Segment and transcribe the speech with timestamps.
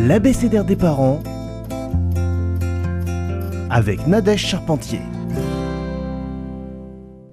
[0.00, 1.20] l'abécédaire des parents
[3.68, 5.00] avec Nadège Charpentier.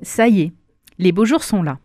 [0.02, 0.54] Ça y est,
[0.98, 1.78] les beaux jours sont là.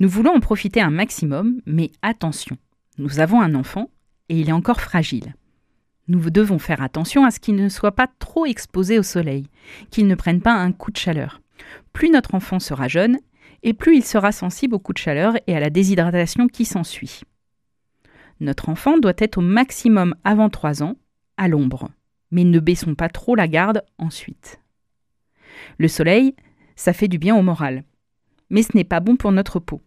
[0.00, 2.58] Nous voulons en profiter un maximum, mais attention,
[2.98, 3.90] nous avons un enfant
[4.28, 5.34] et il est encore fragile.
[6.08, 9.46] Nous devons faire attention à ce qu'il ne soit pas trop exposé au soleil,
[9.90, 11.40] qu'il ne prenne pas un coup de chaleur.
[11.94, 13.18] Plus notre enfant sera jeune,
[13.62, 17.22] et plus il sera sensible au coup de chaleur et à la déshydratation qui s'ensuit.
[18.40, 20.96] Notre enfant doit être au maximum avant 3 ans,
[21.36, 21.90] à l'ombre,
[22.30, 24.60] mais ne baissons pas trop la garde ensuite.
[25.78, 26.34] Le soleil,
[26.76, 27.84] ça fait du bien au moral,
[28.50, 29.80] mais ce n'est pas bon pour notre peau.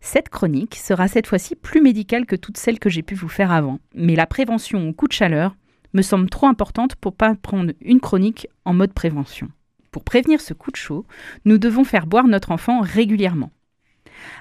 [0.00, 3.50] Cette chronique sera cette fois-ci plus médicale que toutes celles que j'ai pu vous faire
[3.50, 5.56] avant, mais la prévention au coup de chaleur
[5.92, 9.48] me semble trop importante pour pas prendre une chronique en mode prévention.
[9.90, 11.04] Pour prévenir ce coup de chaud,
[11.44, 13.50] nous devons faire boire notre enfant régulièrement.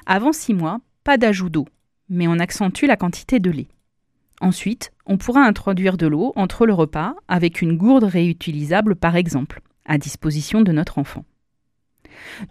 [0.06, 1.66] Avant 6 mois, pas d'ajout d'eau,
[2.09, 3.67] mais on accentue la quantité de lait.
[4.39, 9.61] Ensuite, on pourra introduire de l'eau entre le repas avec une gourde réutilisable par exemple,
[9.86, 11.25] à disposition de notre enfant.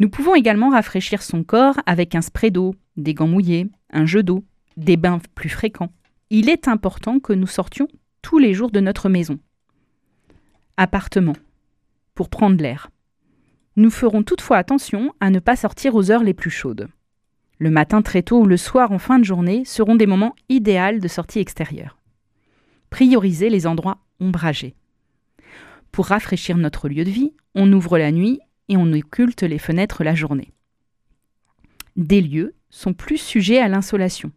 [0.01, 4.23] Nous pouvons également rafraîchir son corps avec un spray d'eau, des gants mouillés, un jeu
[4.23, 4.45] d'eau,
[4.77, 5.93] des bains plus fréquents.
[6.31, 7.89] Il est important que nous sortions
[8.23, 9.39] tous les jours de notre maison.
[10.77, 11.37] Appartement.
[12.15, 12.91] Pour prendre l'air.
[13.77, 16.89] Nous ferons toutefois attention à ne pas sortir aux heures les plus chaudes.
[17.59, 20.99] Le matin très tôt ou le soir en fin de journée seront des moments idéaux
[20.99, 21.99] de sortie extérieure.
[22.91, 24.75] Prioriser les endroits ombragés.
[25.91, 30.05] Pour rafraîchir notre lieu de vie, on ouvre la nuit et on occulte les fenêtres
[30.05, 30.53] la journée.
[31.97, 34.31] Des lieux sont plus sujets à l'insolation.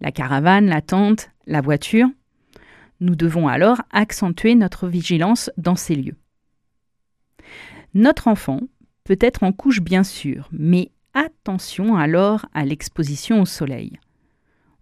[0.00, 2.08] La caravane, la tente, la voiture.
[3.00, 6.16] Nous devons alors accentuer notre vigilance dans ces lieux.
[7.94, 8.60] Notre enfant
[9.04, 13.98] peut être en couche bien sûr, mais attention alors à l'exposition au soleil.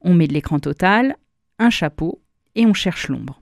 [0.01, 1.17] On met de l'écran total,
[1.59, 2.21] un chapeau
[2.57, 3.41] et on cherche l'ombre.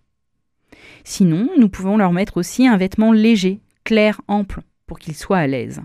[1.03, 5.47] Sinon, nous pouvons leur mettre aussi un vêtement léger, clair, ample, pour qu'ils soient à
[5.47, 5.80] l'aise.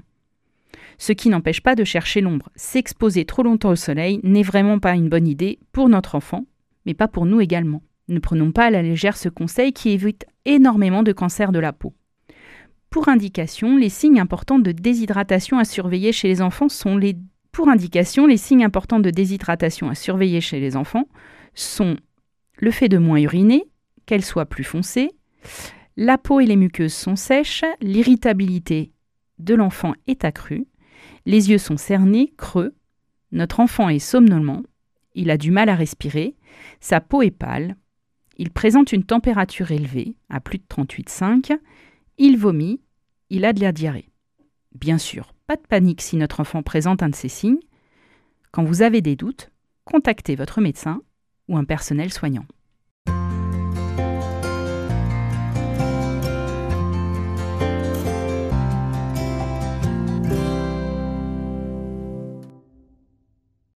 [0.97, 2.49] Ce qui n'empêche pas de chercher l'ombre.
[2.55, 6.45] S'exposer trop longtemps au soleil n'est vraiment pas une bonne idée pour notre enfant,
[6.85, 7.81] mais pas pour nous également.
[8.09, 11.73] Ne prenons pas à la légère ce conseil qui évite énormément de cancers de la
[11.73, 11.93] peau.
[12.97, 17.15] Pour indication, les signes importants de déshydratation à surveiller chez les enfants sont les
[17.51, 21.07] pour indication, les signes importants de déshydratation à surveiller chez les enfants
[21.53, 21.97] sont
[22.57, 23.65] le fait de moins uriner,
[24.07, 25.11] qu'elle soit plus foncée,
[25.95, 28.91] la peau et les muqueuses sont sèches, l'irritabilité
[29.37, 30.65] de l'enfant est accrue,
[31.27, 32.73] les yeux sont cernés, creux,
[33.31, 34.63] notre enfant est somnolent,
[35.13, 36.35] il a du mal à respirer,
[36.79, 37.75] sa peau est pâle,
[38.37, 41.59] il présente une température élevée, à plus de 38,5,
[42.17, 42.81] il vomit,
[43.29, 44.09] il a de la diarrhée.
[44.73, 47.59] Bien sûr, pas de panique si notre enfant présente un de ces signes.
[48.51, 49.51] Quand vous avez des doutes,
[49.85, 51.01] contactez votre médecin
[51.47, 52.45] ou un personnel soignant.